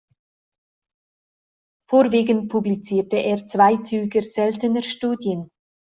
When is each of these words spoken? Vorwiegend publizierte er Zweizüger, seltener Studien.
Vorwiegend 1.87 2.49
publizierte 2.49 3.17
er 3.17 3.37
Zweizüger, 3.47 4.23
seltener 4.23 4.81
Studien. 4.81 5.51